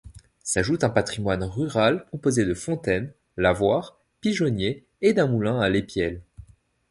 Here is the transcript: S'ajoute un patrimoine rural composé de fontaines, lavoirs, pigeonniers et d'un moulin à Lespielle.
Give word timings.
S'ajoute 0.41 0.83
un 0.83 0.89
patrimoine 0.89 1.43
rural 1.43 2.07
composé 2.09 2.43
de 2.43 2.55
fontaines, 2.55 3.13
lavoirs, 3.37 3.99
pigeonniers 4.19 4.83
et 5.03 5.13
d'un 5.13 5.27
moulin 5.27 5.59
à 5.59 5.69
Lespielle. 5.69 6.23